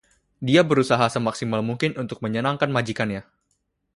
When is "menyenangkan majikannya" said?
2.25-3.21